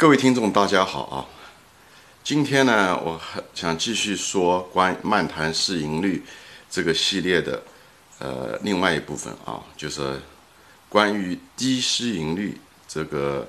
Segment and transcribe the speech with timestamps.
[0.00, 1.28] 各位听众，大家好啊！
[2.24, 6.24] 今天呢，我还想继续说关于漫谈市盈率
[6.70, 7.62] 这个系列的
[8.18, 10.18] 呃另外一部分啊，就是
[10.88, 12.58] 关于低市盈率
[12.88, 13.46] 这个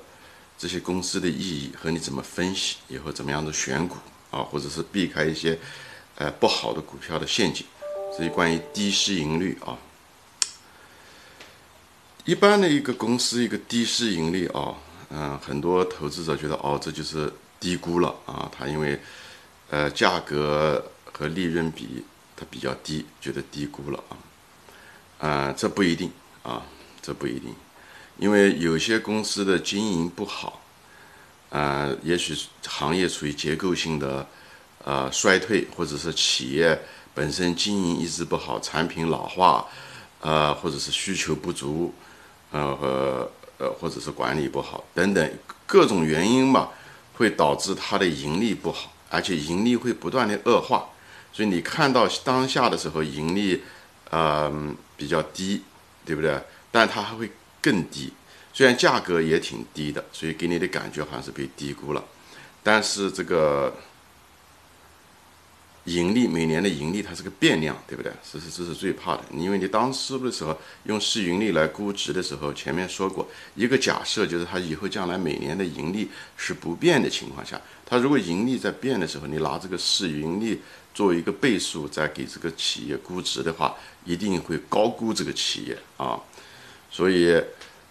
[0.58, 3.96] 这些公司的意义和你怎么分析，以后怎么样的选股
[4.30, 5.58] 啊，或者是避开一些
[6.16, 7.64] 呃不好的股票的陷阱。
[8.14, 9.78] 所以关于低市盈率啊，
[12.26, 14.74] 一般的一个公司一个低市盈率啊。
[15.14, 17.30] 嗯，很多投资者觉得哦，这就是
[17.60, 18.50] 低估了啊。
[18.50, 18.98] 他因为，
[19.68, 22.02] 呃，价格和利润比
[22.34, 24.16] 它比较低，觉得低估了啊。
[25.18, 26.10] 啊，这不一定
[26.42, 26.62] 啊，
[27.02, 27.54] 这不一定，
[28.16, 30.62] 因为有些公司的经营不好，
[31.50, 32.34] 啊，也许
[32.66, 34.26] 行业处于结构性的
[34.82, 36.80] 呃衰退，或者是企业
[37.12, 39.68] 本身经营一直不好，产品老化，
[40.22, 41.92] 呃，或者是需求不足，
[42.50, 43.11] 呃和。
[43.62, 45.32] 呃，或者是管理不好等等
[45.66, 46.68] 各种原因吧，
[47.14, 50.88] 会导致它的盈利不好，而且盈利会不断的恶化。
[51.32, 53.62] 所以你看到当下的时候，盈利，
[54.10, 55.62] 嗯，比较低，
[56.04, 56.36] 对不对？
[56.72, 58.12] 但它还会更低。
[58.52, 62.02] 虽然价格也挺低的，所以给你的感觉好像是被低估了，
[62.64, 63.72] 但是这个。
[65.84, 68.12] 盈利每年的盈利它是个变量，对不对？
[68.32, 80.60] 这是这是最怕的，因为你当初的时候用市盈率来估值的时候，前面说过一个假设，就是它以后将来每年的盈利是不变的情况下，它如果盈利在变的时候，你拿这个市盈率
[80.94, 83.74] 作为一个倍数再给这个企业估值的话，
[84.04, 86.16] 一定会高估这个企业啊。
[86.90, 87.42] 所以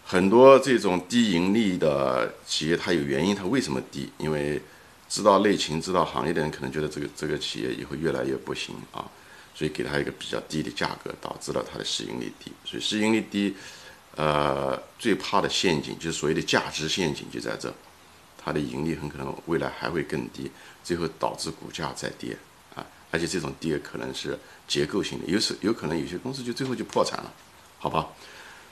[0.06, 4.10] 很多这种低盈利的企业，它有原因，它为什么低？
[4.18, 4.62] 因为
[5.12, 9.04] 知道内情、知道行业的人可能觉得这个这个企业以后越来越不行啊，
[9.54, 12.50] 所以给他一个比较低的价格，导致了它的市盈率低。
[12.64, 13.54] 所以市盈率低，
[14.16, 17.74] 呃，最怕的陷阱就是所谓的价值陷阱就在这，
[18.38, 20.50] 它的盈利很可能未来还会更低，
[20.82, 22.38] 最后导致股价再跌
[22.74, 27.34] 啊，而且这种跌可能是结构性的，有时有可能有些公司就最后就破产了，
[27.80, 28.08] 好吧？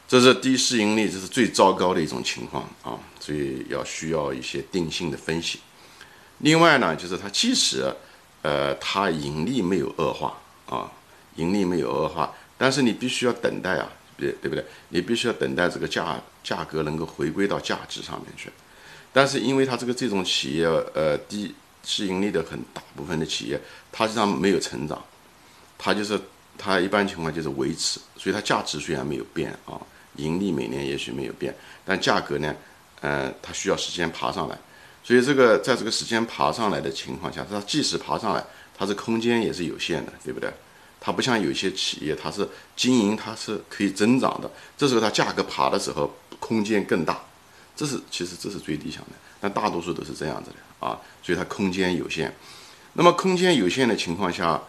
[0.07, 5.59] 这是低市盈率，这是最糟糕的一种情况啊，所以要需要一些定性的分析。
[6.39, 7.93] 另外呢，就是它即使，
[8.41, 10.89] 呃，它盈利没有恶化啊，
[11.35, 14.63] 盈利没有恶化，但是你必须要等待啊，对对不对？
[14.89, 18.49] 你必须要等待这个价价格能够回归到价值上面去。
[19.11, 23.59] 但是因为它这个这种企业，呃，低市盈利的很大部分的企业，
[23.91, 25.03] 它实际上没有成长，
[25.77, 26.19] 它就是
[26.57, 29.77] 它一般情况就是维持，所以它价值虽然没有变啊，
[30.15, 32.55] 盈利每年也许没有变，但价格呢，
[33.01, 34.57] 呃，它需要时间爬上来。
[35.09, 38.45] 所以这个在这个时间爬上来的情况下，它即使爬上来，
[38.77, 40.53] 它的空间也是有限的，对不对？
[41.01, 44.47] 它不像有些企业，它是经营，它是可以增长的。
[44.77, 47.19] 这时候它价格爬的时候，空间更大，
[47.75, 49.09] 这是其实这是最理想的。
[49.41, 52.31] 但大多数都是这样子的啊，所以它空间有限。
[52.93, 54.61] 那么空间有限的情况下，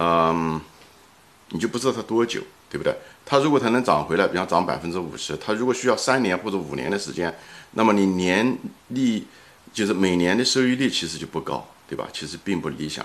[0.00, 0.60] 嗯，
[1.50, 2.92] 你就不知道它多久，对不对？
[3.24, 7.32] 它如果它能涨回来，比方涨百分之五十，它如果需要三年或者五年的时间，
[7.70, 8.58] 那么你年
[8.88, 9.24] 利
[9.76, 12.08] 就是每年的收益率其实就不高，对吧？
[12.10, 13.04] 其实并不理想，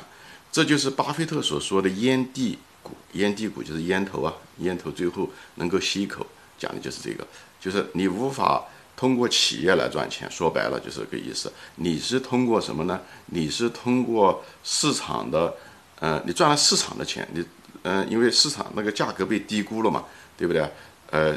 [0.54, 2.96] 这就是巴菲特所说的烟蒂股。
[3.12, 6.26] 烟蒂股就是烟头啊，烟头最后能够吸一口，
[6.58, 7.28] 讲的就是这个，
[7.60, 8.64] 就是你无法
[8.96, 11.52] 通过企业来赚钱，说白了就是这个意思。
[11.76, 13.02] 你是通过什么呢？
[13.26, 15.54] 你是通过市场的，
[16.00, 17.44] 呃，你赚了市场的钱，你，
[17.84, 20.06] 嗯，因为市场那个价格被低估了嘛，
[20.38, 20.66] 对不对？
[21.10, 21.36] 呃，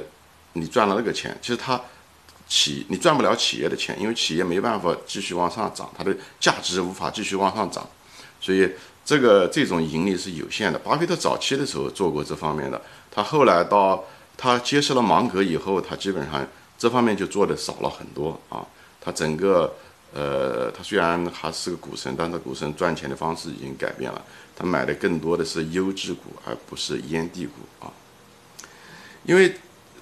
[0.52, 1.80] 你赚了那个钱，其实它。
[2.46, 7.88] 企你赚不了企业的钱，因为企业没办法继续往上涨，它的价值无法继续往上涨，
[8.40, 8.70] 所以
[9.04, 10.78] 这个这种盈利是有限的。
[10.78, 14.04] 巴菲特早期的时候做过这方面的，他后来到
[14.36, 16.46] 他接受了芒格以后，他基本上
[16.76, 18.64] 这方面就做的少了很多啊。
[19.00, 19.74] 他整个
[20.12, 24.22] 呃，他虽然还是个股神，但是股神赚钱的方式已经改变了，
[24.54, 27.90] 他买的更多的是优质股，而不是烟蒂股啊，
[29.24, 29.54] 因为。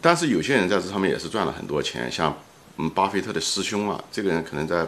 [0.02, 2.36] 但是有些人在这上面也是赚了很多钱，像
[2.76, 4.84] 嗯巴菲特的师兄啊，这个人可能在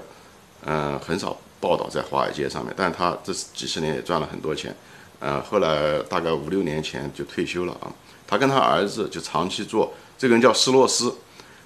[0.66, 4.74] 嗯很少报道在华尔街上面，但他这几十年也赚了很多钱，
[5.20, 7.86] 呃后来大概五六年前就退休了啊，
[8.26, 11.14] 他跟他儿子就长期做，这个人叫施洛斯，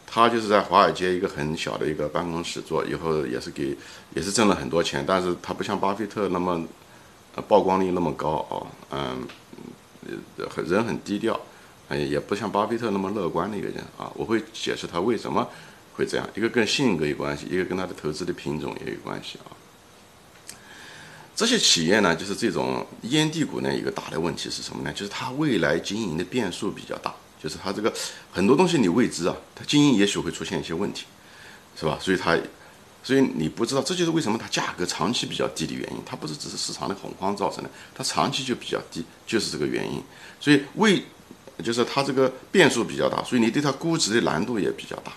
[0.07, 3.75] 他就是在华尔街一个很小的一个办公室做，以后也是给
[4.15, 6.63] 也是挣了很多钱，但是他不像巴菲特那么
[7.49, 8.55] 曝光率那么高啊，
[8.91, 9.27] 嗯，
[10.51, 11.41] 很人很低调。
[11.89, 14.11] 哎，也不像巴菲特那么乐观的一个人啊。
[14.15, 15.49] 我会解释他为什么
[15.95, 19.51] 会这样，一个跟性格有关系，一个跟他的投资的品种也有关系啊。
[21.35, 24.93] 这些企业呢，就是这种烟蒂股呢，一个大的问题是什么呢？
[24.93, 27.93] 就是它未来经营的变数比较大，就是它这个
[28.33, 31.05] 很多东西你未知啊，它经营也许会出现一些问题，
[31.79, 31.97] 是吧？
[32.01, 32.37] 所以它
[33.05, 35.99] 所以你不知道，这就是为什么它价格长期比较低的原因。
[36.05, 40.03] 它不是只是市场的恐慌造成的，它长期就比较低，就是这个原因。
[40.41, 41.05] 所以为
[41.63, 45.13] 就是它这个变数比较大，所以你对它估值的难度也比较大。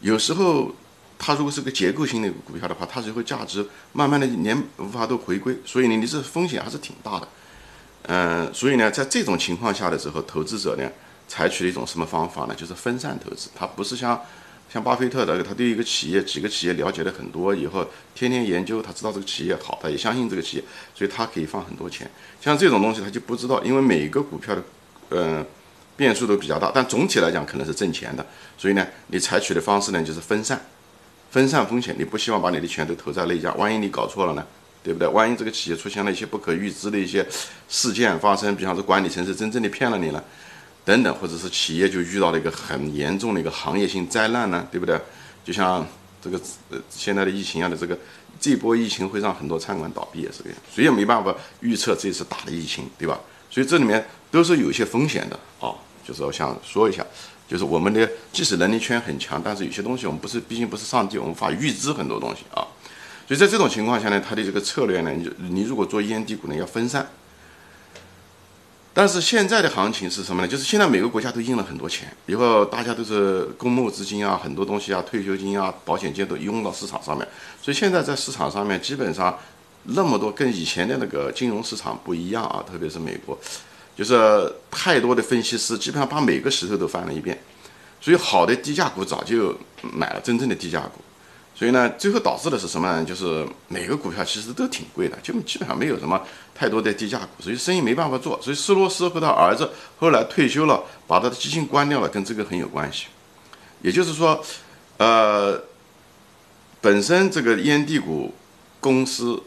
[0.00, 0.74] 有时候
[1.18, 7.28] 它如果是个结构性的股票的话，它就会价值慢慢的连无法都回归，所以呢，你这风险还是挺大的。
[8.02, 10.90] 嗯，所以呢，在这种情况下的时候，投资者呢
[11.28, 12.54] 采取了一种什么方法呢？
[12.54, 14.20] 就是分散投资，它不是像。
[14.72, 17.84] 像巴菲特的，他对一个企业、几个企业了解的很多以后，
[18.14, 20.64] 天天研究，他知道这个企业好，他也相信这个企业，
[20.94, 22.08] 所以他可以放很多钱。
[22.40, 24.62] 像这种东西他就不知道，因为每个股票的，
[25.08, 25.44] 嗯，
[25.96, 28.24] 变数都比较大，但总体来讲可能是挣钱的。
[28.56, 30.60] 所以呢，你采取的方式呢就是分散，
[31.30, 31.94] 分散风险。
[31.98, 34.46] 你不希望把你的钱都投在那家，万一你搞错了呢，
[34.82, 35.06] 对不对？
[35.08, 37.26] 万一这个企业出现了一些不可预知的一些
[37.68, 40.22] 事件发生，比方说管理层是真正的骗了你了。
[40.82, 44.98] 等等，或者是企业就遇到了一个很严重的一个行业性灾难呢，对不对？
[45.44, 45.86] 就像
[46.22, 46.40] 这个
[46.70, 47.96] 呃现在的疫情一样的，这个
[48.40, 53.20] 这波疫情会让很多餐馆倒闭，也是这样，谁也没办法预测这次大的疫情，对吧？
[53.50, 55.74] 所以这里面都是有一些风险的啊。
[56.06, 57.04] 就是我想说一下，
[57.48, 62.64] 就是我们的即使能力圈很强，但是有些东西我们不是，毕竟不是上帝，我们无法预知很多东西啊。
[63.28, 67.06] 所以在这种情况下呢，它的这个策略呢，你你如果做烟低股呢，要分散。
[68.92, 70.48] 但是现在的行情是什么呢？
[70.48, 77.26] 就是现在每个国家都印了很多钱，以后大家都是公募资金啊，很多东西啊，退休金啊，保险金都用到市场上面，
[77.62, 79.38] 所以现在在市场上面基本上
[79.84, 83.38] 那么多跟以前的那个金融市场不一样啊，特别是美国，
[83.96, 87.38] 就是太多的分析师基本上把每个石头都翻了一遍，
[88.00, 91.00] 所以好的低价股早就买了真正的低价股。
[91.52, 93.04] 所以呢，最后导致的是什么呢？
[93.04, 96.18] 就是每个股票其实都挺贵的，就基本上没有什么
[96.54, 98.40] 太多的低价股，所以生意没办法做。
[98.40, 103.08] 所以斯罗斯和他儿子后来退休了，把他的基金关掉了，跟这个很有关系。
[103.82, 104.42] 也就是说，
[104.96, 105.62] 呃，
[106.80, 108.32] 本身这个烟蒂股
[108.80, 109.42] 公司，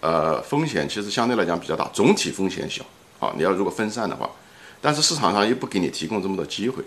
[0.00, 2.84] 呃，风险其实相对来讲比较大，总体风险小。
[3.18, 4.28] 好，你要如果分散的话，
[4.80, 6.82] 但是市场上又不给你提供这么多机会，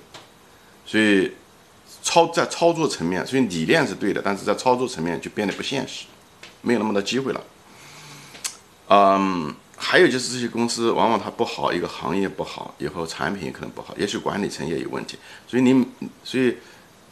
[0.85, 1.31] 所以。
[2.01, 6.03] 操在操作层面，所以理念是对的，但是在操作层面就变得不现实，
[6.61, 7.41] 没有那么多机会了。
[8.89, 15.17] 嗯，还有就是这些公司往往它不好，一个行业不好，以后产品可能不好，也许管理层也有问题。
[15.47, 15.85] 所以你，
[16.25, 16.57] 所以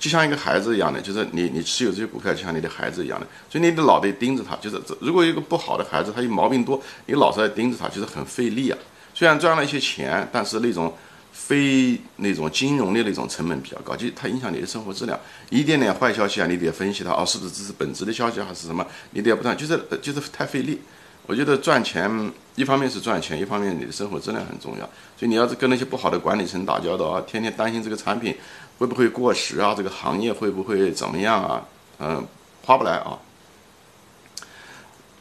[0.01, 4.55] 就像一个孩子一样的，就是你你持有这些股票就像你的孩子一样的，所以你得老得盯着他。
[4.57, 8.77] 就是这如果一个不好的孩子，他有毛病多，你老是在盯着他，就是很费力啊。
[9.13, 10.91] 虽然赚了一些钱，但是那种。
[11.33, 15.17] 非那种金融的那种成本比较高，就它影响你的生活质量。
[15.49, 18.85] 一点点坏消息啊，你得分析它哦，是不是这是本质的消息还是什么？
[19.11, 20.79] 你得不断，就是就是太费力。
[21.25, 24.85] 我觉得赚钱一方面是赚钱，一方面你的生活质量很重要。
[25.17, 28.35] 所以你要是跟那些不好的管理层打交道啊，天天担心这个产品
[28.81, 31.63] 会不会过时啊，这个行业会不会怎么样啊？
[31.99, 32.27] 嗯，
[32.65, 33.19] 划不来啊。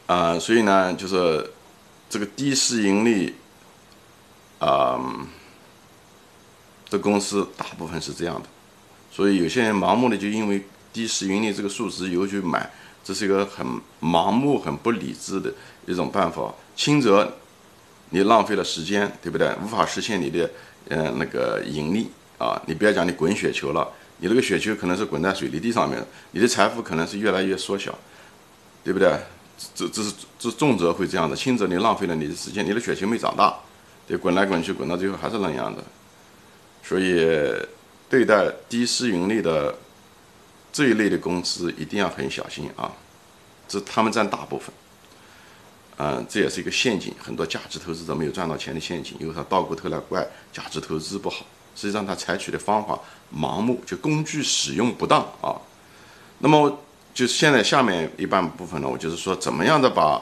[0.07, 1.47] 啊，所以呢，就是
[2.09, 3.35] 这个低市盈率，
[4.57, 4.99] 啊。
[6.89, 8.49] 的公司大部分是这样的，
[9.09, 10.61] 所以有些人盲目的就因为
[10.91, 12.69] 低市盈率这个数值有去买，
[13.01, 13.65] 这是一个很
[14.01, 15.53] 盲目、很不理智的
[15.85, 16.53] 一种办法。
[16.75, 17.31] 轻则
[18.09, 19.55] 你浪费了时间，对不对？
[19.63, 20.51] 无法实现你的
[20.89, 22.11] 嗯那个盈利
[22.41, 22.61] 啊！
[22.65, 27.95] 你不要讲你滚雪球了，你那个雪球可能是滚在水泥地上面，你的财富可能是越来越缩小，
[28.83, 29.15] 对不对？
[29.75, 33.55] 这这是这重则会这样的，轻则你浪费了你的时间，你的雪球没长大，
[34.07, 35.83] 对，滚来滚去，滚到最后还是那样的。
[36.83, 37.55] 所以，
[38.09, 39.75] 对待低市盈率的
[40.73, 42.91] 这一类的公司，一定要很小心啊！
[43.67, 44.73] 这他们占大部分，
[45.97, 51.45] 嗯，这也是一个陷阱，很多价值投资者没有赚到钱的陷阱，因为他倒过头来怪价值投资不好，
[51.81, 52.99] 实际上他采取的方法
[53.35, 55.57] 盲目，就工具使用不当啊。
[56.37, 56.69] 那么，
[57.11, 60.21] 就是现在下面一半部分呢，我就是说，怎么样的把，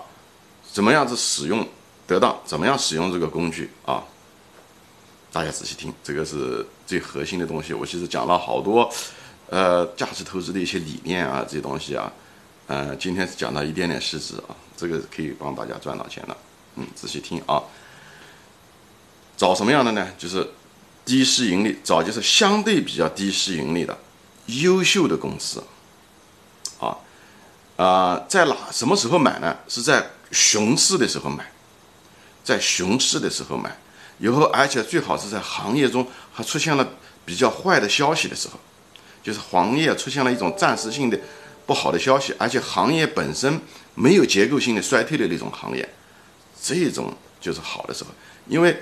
[0.72, 1.68] 怎么样子使用
[2.08, 4.02] 得当，怎么样使用这个工具啊？
[5.34, 7.74] 大家仔细听，这个是最核心的东西。
[7.74, 8.90] 我其实讲了好多，
[9.50, 12.10] 呃，价值投资的一些理念啊，这些东西啊，
[12.68, 16.38] 呃，今天讲到一点点市值啊，这个可以帮大家赚到钱了。
[16.76, 17.62] 嗯，仔细听啊，
[19.36, 20.08] 找什么样的呢？
[20.18, 20.50] 就是
[21.10, 23.98] 低市盈率，找就是相对比较低市盈率的
[24.46, 25.64] 优秀的公司，
[26.80, 26.96] 啊
[27.78, 29.58] 啊，在哪什么时候买呢？
[29.68, 31.52] 是在熊市的时候买，
[32.44, 33.76] 在熊市的时候买。
[34.20, 36.88] 以后，而且最好是在行业中还出现了
[37.26, 38.60] 比较坏的消息的时候，
[39.24, 41.18] 就是行业出现了一种暂时性的
[41.66, 43.60] 不好的消息，而且行业本身
[43.96, 45.90] 没有结构性的衰退的那种行业，
[46.62, 47.12] 这种
[47.42, 48.12] 就是好的时候。
[48.48, 48.78] 因为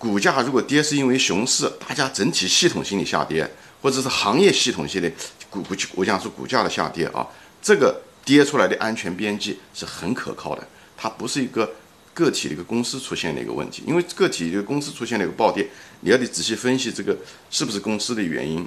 [0.00, 3.46] 股价如果跌是因为熊市，大家整体系统性的下跌，
[3.82, 5.12] 或者是行业系统性的
[5.50, 7.26] 股股我讲是股价的下跌啊，
[7.60, 10.66] 这个跌出来的安全边际是很可靠的，
[10.96, 11.70] 它不是一个
[12.14, 15.68] 个体的一个公司出现的一个问题，因为个体一个公司出现了一个暴跌，
[16.00, 17.14] 你要得仔细分析这个
[17.50, 18.66] 是不是公司的原因，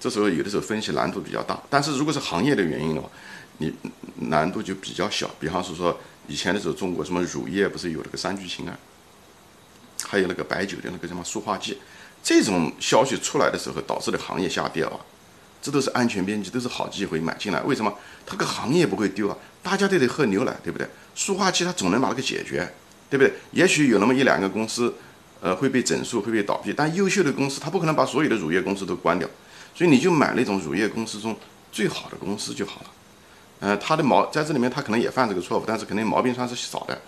[0.00, 3.10] 这时候有的时候分析难度比较大，但是如果是行业的原因的话，
[3.58, 3.70] 你
[4.16, 5.30] 难度就比较小。
[5.38, 5.94] 比方是说
[6.26, 8.78] 以前的时候，中国什么乳业不是有这个三聚氰胺，
[10.10, 11.78] 还有那个白酒的那个什么塑化剂，
[12.20, 14.92] 这种消息出来的时候导致的行业下跌啊。
[15.62, 17.60] 这都是安全边际，都是好机会买进来。
[17.60, 17.94] 为什么？
[18.26, 20.88] 它个行业不会丢啊，大家都得喝牛奶，对不对？
[21.14, 22.66] 塑化剂它总能把它给解决，
[23.10, 23.32] 对不对？
[23.52, 24.94] 也许有那么一两个公司，
[25.40, 29.28] 呃，会被整数，会被倒闭，但优秀的公司它不可能把所有的乳业公司都关掉，
[29.74, 31.36] 所以你就买那种乳业公司中
[31.70, 32.86] 最好的公司就好了。
[33.60, 36.98] 呃，它的毛在这里面，它可能也犯这个错误，但是肯定毛病算是少的。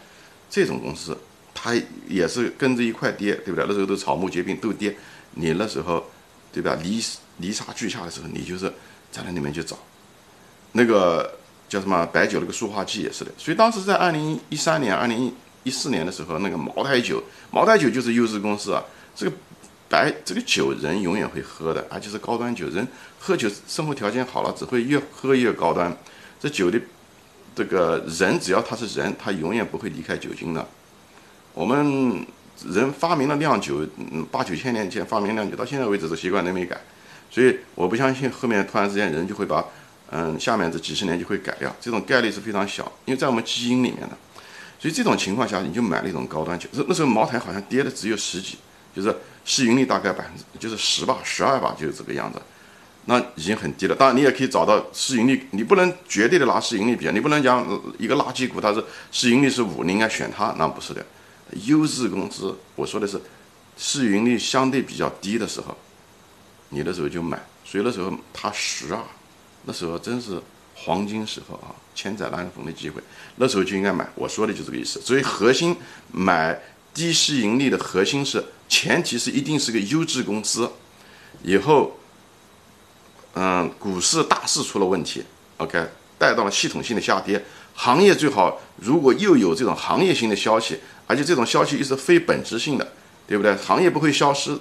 [0.51, 1.17] 这种公司
[1.63, 1.75] 它
[2.09, 3.65] 也是跟着一块跌，对不对？
[3.69, 4.97] 那时候都草木皆兵都跌，
[5.35, 6.05] 你那时候。
[6.55, 6.79] 对吧？
[6.83, 7.03] 泥
[7.39, 8.71] 泥沙俱下的时候，你就是
[9.11, 9.75] 在那里面去找，
[10.73, 13.33] 那个叫什么白酒那个塑化剂也是的。
[13.39, 18.85] 所以当时在二零一三年、二零一四年的时候，那个茅台酒，茅台酒就是优质公司啊。
[19.17, 19.35] 这个
[19.89, 22.69] 白这个酒人永远会喝的，而且是高端酒。
[22.69, 22.87] 人
[23.19, 25.97] 喝酒生活条件好了，只会越喝越高端。
[26.39, 26.79] 这酒的
[27.57, 30.69] 这个人只要他是人，他永远不会离开酒精的。
[31.55, 32.27] 我们。
[32.69, 36.81] 人发明了酿酒，嗯，八九千年前发明酿酒，到现在为止这习惯都没改，
[37.29, 39.65] 所以我不相信后面突然之间人就会把，
[40.13, 44.17] 嗯，下面这几十年就会改掉，这种概率是非常小，因为在我们基因里面的，
[44.79, 48.59] 所以这种情况下你就买那种高端酒，那那时候茅台好像跌的只有十几，
[48.95, 49.13] 就是
[49.45, 52.41] 市盈率大概百分之就是十吧，十二吧，就是这个样子，
[53.07, 53.97] 那已经很低了。
[53.97, 57.67] 当然你也可以找到市盈率，你不能绝对的拿市盈率比，你不能讲
[57.99, 61.05] 一个垃圾股它是市盈率是五，你应该选它，那不是的。
[61.67, 63.21] 优质公司，我说的是
[63.77, 65.77] 市盈率相对比较低的时候，
[66.71, 67.41] 你那时候就买。
[67.65, 69.01] 所以那时候它十二，
[69.65, 70.39] 那时候真是
[70.75, 73.01] 黄金时候啊，千载难逢的机会，
[73.37, 74.07] 那时候就应该买。
[74.15, 75.01] 我说的就这个意思。
[75.01, 75.75] 所以核心
[76.11, 76.61] 买
[76.93, 80.71] 低市盈率的核心是，前提是一定是个优质公司。
[81.43, 81.97] 以后，
[83.35, 85.25] 嗯，股市大势出了问题
[85.57, 87.43] ，OK，带到了系统性的下跌，
[87.75, 90.79] 行业最好如果又有这种行业性的消息。
[91.07, 92.93] 而且这种消息又是非本质性的，
[93.27, 93.55] 对不对？
[93.57, 94.57] 行业不会消失，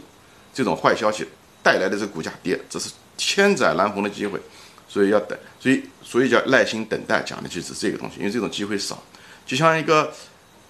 [0.53, 1.27] 这种坏消息
[1.63, 4.39] 带来的这股价跌，这是千载难逢的机会，
[4.88, 8.17] 所以要等，所以所以叫耐心等待，讲的就是这个东西。
[8.19, 9.01] 因为这种机会少，
[9.45, 10.12] 就像一个，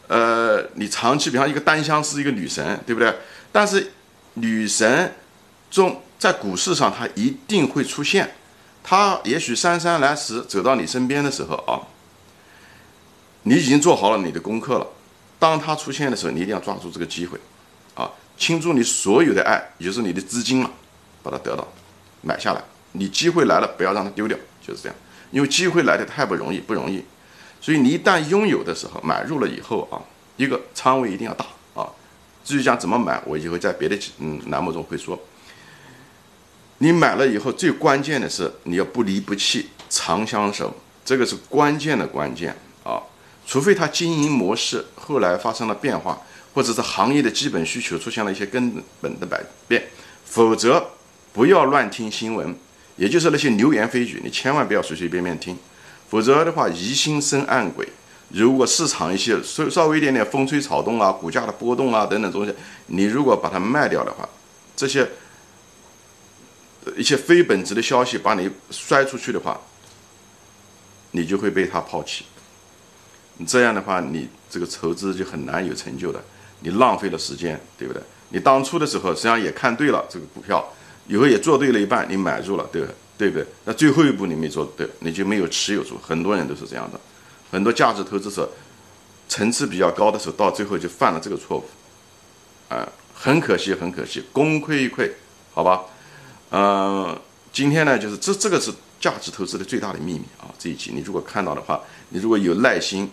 [0.08, 3.14] 呃，你长期，比方一个单相思，一个女神，对不对？
[3.52, 3.92] 但是
[4.36, 5.16] 女神
[5.72, 8.36] 中在股市上，她一定会出现，
[8.84, 11.82] 她也许姗姗来迟走到你身边的时候啊，
[13.44, 14.88] 你已经做好了你的功课了。
[15.42, 17.40] 当它出现的时候，你一定要抓住这个机会，
[17.96, 18.08] 啊，
[18.38, 20.70] 倾注你所有的爱，也就是你的资金嘛，
[21.24, 21.68] 把它得到，
[22.22, 22.62] 买下来。
[22.92, 24.96] 你机会来了，不要让它丢掉，就是这样。
[25.32, 27.04] 因为机会来的太不容易，不容易。
[27.60, 29.98] 所以你一旦拥有的时候，买入了以后啊，
[30.38, 31.44] 一个仓位一定要大
[31.74, 31.90] 啊。
[32.46, 35.20] 至于讲怎么买，我以后在别的嗯栏目中会说。
[36.78, 40.72] 你买了以后，最关键的是你要不离不弃，长相守，
[41.04, 43.02] 这个是关键的关键啊。
[43.52, 46.22] 除非它经营模式后来发生了变化，
[46.54, 49.90] 或者是行业的基本需求出现了一些根本的改变，
[50.24, 50.92] 否则
[51.34, 52.56] 不要乱听新闻，
[52.96, 55.58] 也就是那些流言蜚语，你千万不要随随便便听，
[56.10, 57.86] 否则的话疑心生暗鬼。
[58.30, 62.56] 如果市场一些稍稍微一点点风吹草动啊，股价的波动啊等等东西，
[62.86, 64.30] 你如果把它卖掉的话，
[64.78, 65.06] 这些
[66.96, 69.60] 一些非本质的消息把你摔出去的话，
[71.12, 72.24] 你就会被他抛弃。
[73.46, 76.22] 这样的话，你这个投资就很难有成就的，
[76.60, 78.02] 你浪费了时间，对不对？
[78.30, 80.66] 你当初的时候实际上也看对了这个股票，
[81.08, 83.46] 以后也做对了一半，你买入了，对不对不对？
[83.66, 85.98] 那最后一步你没做对，你就没有持有住。
[86.02, 87.00] 很多人都是这样的，
[87.52, 88.50] 很多价值投资者
[89.28, 91.66] 层次比较高的时候，到最后就犯了这个错误，
[92.70, 95.12] 啊，很可惜，很可惜，功亏一篑，
[95.54, 95.82] 好吧？
[96.52, 97.20] 嗯，
[97.52, 100.48] 今天呢，就是这这个是价值投资的最大的秘密啊！
[100.58, 103.10] 这一集你如果看到的话，你如果有耐心。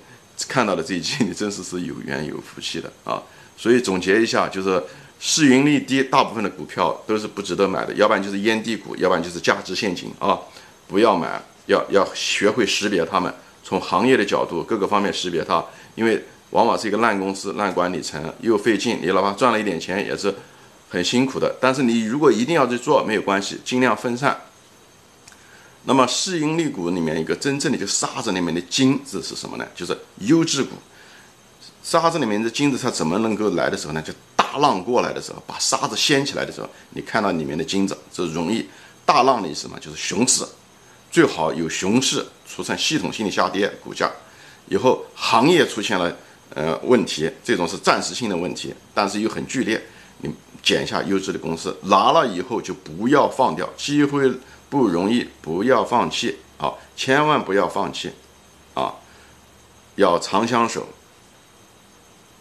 [0.47, 3.23] 看到的这一期，你真是是有缘有福气的啊！
[3.57, 4.81] 所以总结一下，就是
[5.19, 10.39] 市盈率低，大部分的股票都是不值得买的，要不然就是烟蒂股，要不然就是价值陷阱啊！
[10.87, 15.65] 不要买，要要学会识别它们，从行业的角度各个方面识别它，
[15.97, 20.33] 因为往往是一个烂公司、烂管理层，又费劲，你哪怕赚了一点钱也是
[20.89, 21.57] 很辛苦的。
[21.61, 24.41] 但是你如果一定要去做，没有关系，尽量分散。
[25.89, 29.67] 那么市盈率股里面一个真正的就沙子里面的金子是什么呢？
[29.75, 30.73] 就是优质股。
[31.83, 34.03] 沙子里面的金子它怎么能够来的时候呢？
[34.03, 38.69] 就大浪过来的时候，把沙子掀起来的时候，你看到里面的金子，这容易
[39.07, 39.79] 大浪的意思嘛？
[39.81, 40.45] 就是熊市。
[41.11, 44.13] 最好有熊市出现系统性的下跌，股价
[44.69, 46.15] 以后行业出现了
[46.55, 49.83] 呃问题，这种是暂时性的问题，但是又很剧烈，
[50.19, 50.31] 你
[50.63, 54.31] 捡一下优质的公司，拿了以后就不要放掉，机会
[54.71, 58.13] 不容易，不要放弃啊，千万不要放弃
[58.75, 58.95] 啊，
[59.97, 60.87] 要长相守，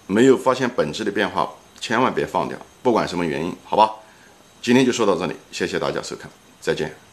[0.07, 3.95] 没有发现本质的变化，千万别放掉，不管什么原因，好吧？
[4.61, 6.29] 今天就说到这里，谢谢大家收看，
[6.59, 7.06] 再见。